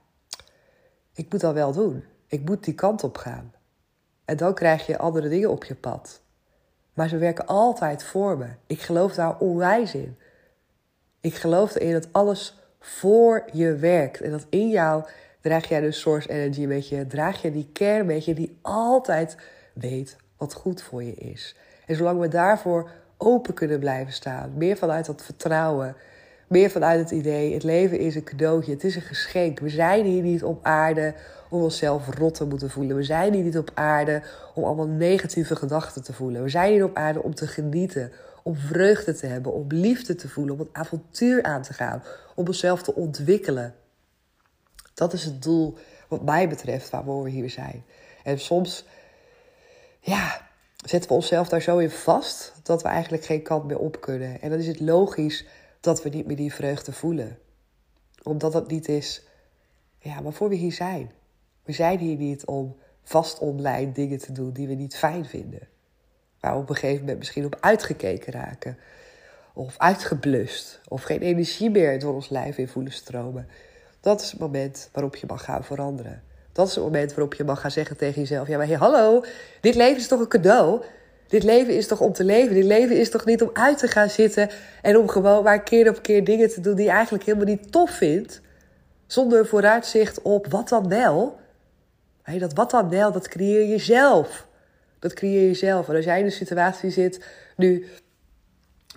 [1.14, 2.04] ik moet dat wel doen.
[2.28, 3.54] Ik moet die kant op gaan.
[4.26, 6.22] En dan krijg je andere dingen op je pad.
[6.94, 8.48] Maar ze werken altijd voor me.
[8.68, 10.18] Ik geloof daar onwijs in.
[11.22, 14.22] Ik geloof erin dat alles voor je werkt.
[14.22, 15.04] En dat in jou
[15.42, 19.38] draag jij de source energy een beetje, draag je die kern een beetje die altijd
[19.74, 21.56] weet wat goed voor je is.
[21.86, 25.96] En zolang we daarvoor open kunnen blijven staan, meer vanuit dat vertrouwen,
[26.48, 29.60] meer vanuit het idee, het leven is een cadeautje, het is een geschenk.
[29.60, 31.14] We zijn hier niet op aarde
[31.50, 32.96] om onszelf rot te moeten voelen.
[32.96, 34.22] We zijn hier niet op aarde
[34.54, 36.44] om allemaal negatieve gedachten te voelen.
[36.44, 38.12] We zijn hier op aarde om te genieten,
[38.50, 42.04] om vreugde te hebben, om liefde te voelen, om het avontuur aan te gaan,
[42.36, 43.76] om onszelf te ontwikkelen.
[44.94, 47.84] Dat is het doel, wat mij betreft, waarvoor we hier zijn.
[48.24, 48.86] En soms,
[50.00, 50.48] ja,
[50.86, 54.42] zetten we onszelf daar zo in vast dat we eigenlijk geen kant meer op kunnen.
[54.42, 55.46] En dan is het logisch
[55.80, 57.38] dat we niet meer die vreugde voelen.
[58.24, 59.24] Omdat dat niet is
[60.00, 61.12] ja, waarvoor we hier zijn.
[61.64, 65.68] We zijn hier niet om vast online dingen te doen die we niet fijn vinden.
[66.40, 68.78] Waar we op een gegeven moment misschien op uitgekeken raken.
[69.54, 70.80] Of uitgeblust.
[70.88, 73.48] Of geen energie meer door ons lijf in voelen stromen.
[74.02, 76.24] Dat is het moment waarop je mag gaan veranderen.
[76.52, 79.24] Dat is het moment waarop je mag gaan zeggen tegen jezelf: Ja, maar hey, hallo,
[79.62, 80.84] dit leven is toch een cadeau?
[81.28, 82.56] Dit leven is toch om te leven?
[82.56, 84.50] Dit leven is toch niet om uit te gaan zitten
[84.82, 87.72] en om gewoon maar keer op keer dingen te doen die je eigenlijk helemaal niet
[87.72, 88.42] tof vindt?
[89.08, 91.40] Zonder vooruitzicht op wat dan wel?
[92.22, 94.48] Hey, dat wat dan wel, dat creëer je zelf.
[95.00, 95.90] Dat creëer je zelf.
[95.90, 97.86] En als jij in een situatie zit nu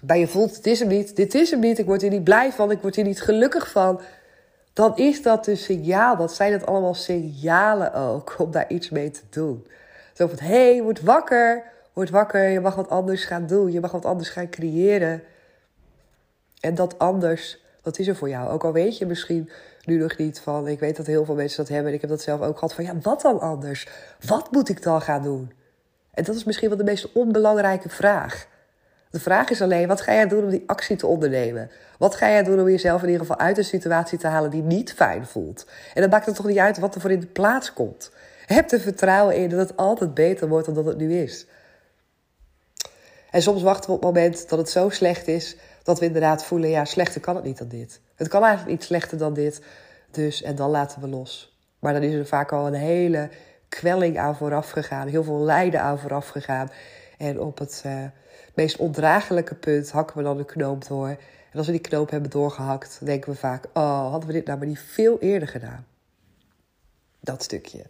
[0.02, 2.24] bij je voelt, het is hem niet, dit is hem niet, ik word hier niet
[2.24, 4.00] blij van, ik word hier niet gelukkig van
[4.72, 6.16] dan is dat een signaal.
[6.16, 9.66] Dat zijn het allemaal signalen ook om daar iets mee te doen.
[10.12, 11.70] Zo van, hé, hey, word wakker.
[11.92, 13.72] Word wakker, je mag wat anders gaan doen.
[13.72, 15.22] Je mag wat anders gaan creëren.
[16.60, 18.50] En dat anders, dat is er voor jou.
[18.50, 19.50] Ook al weet je misschien
[19.84, 20.68] nu nog niet van...
[20.68, 22.74] Ik weet dat heel veel mensen dat hebben en ik heb dat zelf ook gehad.
[22.74, 23.88] Van ja, wat dan anders?
[24.26, 25.52] Wat moet ik dan gaan doen?
[26.12, 28.46] En dat is misschien wel de meest onbelangrijke vraag.
[29.10, 31.70] De vraag is alleen, wat ga jij doen om die actie te ondernemen?
[31.98, 34.62] Wat ga jij doen om jezelf in ieder geval uit een situatie te halen die
[34.62, 35.66] niet fijn voelt?
[35.94, 38.10] En dan maakt het toch niet uit wat er voor in de plaats komt.
[38.46, 41.46] Heb er vertrouwen in dat het altijd beter wordt dan dat het nu is.
[43.30, 46.44] En soms wachten we op het moment dat het zo slecht is, dat we inderdaad
[46.44, 48.00] voelen, ja, slechter kan het niet dan dit.
[48.14, 49.62] Het kan eigenlijk niet slechter dan dit.
[50.10, 51.58] Dus, en dan laten we los.
[51.78, 53.28] Maar dan is er vaak al een hele
[53.78, 56.70] kwelling aan vooraf gegaan, heel veel lijden aan vooraf gegaan.
[57.18, 58.04] En op het uh,
[58.54, 61.08] meest ondraaglijke punt hakken we dan de knoop door.
[61.08, 64.58] En als we die knoop hebben doorgehakt, denken we vaak: oh, hadden we dit nou
[64.58, 65.86] maar niet veel eerder gedaan?
[67.20, 67.82] Dat stukje.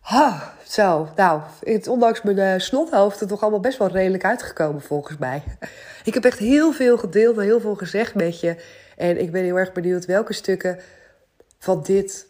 [0.00, 4.82] Ha, zo, nou, het, ondanks mijn uh, snothoofd, het toch allemaal best wel redelijk uitgekomen
[4.82, 5.42] volgens mij.
[6.04, 8.56] Ik heb echt heel veel gedeeld en heel veel gezegd met je.
[8.96, 10.78] En ik ben heel erg benieuwd welke stukken
[11.58, 12.26] van dit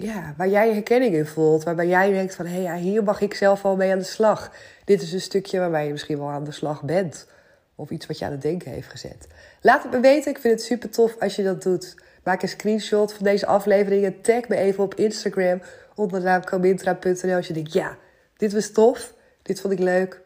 [0.00, 1.64] ja, waar jij herkenning in voelt.
[1.64, 4.52] Waarbij jij denkt van, hé, hey, hier mag ik zelf wel mee aan de slag.
[4.84, 7.26] Dit is een stukje waarbij je misschien wel aan de slag bent.
[7.74, 9.26] Of iets wat je aan het denken heeft gezet.
[9.60, 10.30] Laat het me weten.
[10.30, 11.94] Ik vind het super tof als je dat doet.
[12.24, 15.62] Maak een screenshot van deze aflevering en tag me even op Instagram
[15.94, 17.96] onder de naam als je denkt, ja,
[18.36, 19.14] dit was tof.
[19.42, 20.20] Dit vond ik leuk.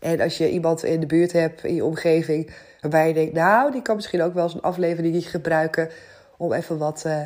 [0.00, 3.72] En als je iemand in de buurt hebt, in je omgeving, waarbij je denkt, nou,
[3.72, 5.90] die kan misschien ook wel eens een aflevering gebruiken
[6.36, 7.02] om even wat...
[7.06, 7.20] Uh,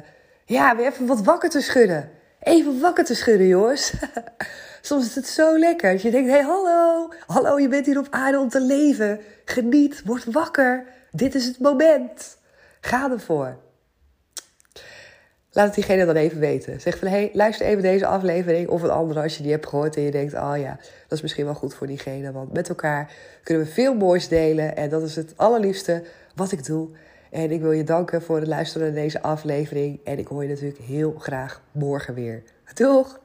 [0.50, 2.10] ja, weer even wat wakker te schudden.
[2.40, 3.92] Even wakker te schudden, jongens.
[4.80, 5.92] Soms is het zo lekker.
[5.92, 7.12] Dat je denkt, hé, hey, hallo.
[7.26, 9.20] Hallo, je bent hier op aarde om te leven.
[9.44, 10.86] Geniet, word wakker.
[11.10, 12.38] Dit is het moment.
[12.80, 13.58] Ga ervoor.
[15.52, 16.80] Laat het diegene dan even weten.
[16.80, 19.66] Zeg van, hé, hey, luister even deze aflevering of een andere als je die hebt
[19.66, 19.96] gehoord.
[19.96, 20.76] En je denkt, oh ja,
[21.08, 22.32] dat is misschien wel goed voor diegene.
[22.32, 24.76] Want met elkaar kunnen we veel moois delen.
[24.76, 26.02] En dat is het allerliefste
[26.34, 26.88] wat ik doe.
[27.30, 30.00] En ik wil je danken voor het luisteren naar deze aflevering.
[30.04, 32.42] En ik hoor je natuurlijk heel graag morgen weer.
[32.74, 33.20] Doeg!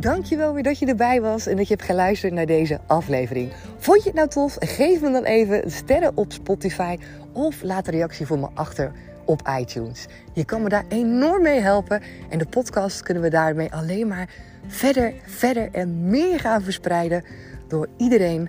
[0.00, 3.52] Dankjewel weer dat je erbij was en dat je hebt geluisterd naar deze aflevering.
[3.76, 4.56] Vond je het nou tof?
[4.58, 6.98] Geef me dan even sterren op Spotify
[7.32, 8.92] of laat een reactie voor me achter
[9.24, 10.06] op iTunes.
[10.32, 14.28] Je kan me daar enorm mee helpen en de podcast kunnen we daarmee alleen maar
[14.66, 17.24] verder, verder en meer gaan verspreiden
[17.68, 18.48] door iedereen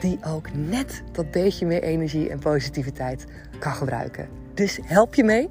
[0.00, 3.24] die ook net dat beetje meer energie en positiviteit
[3.58, 4.28] kan gebruiken.
[4.54, 5.48] Dus help je mee?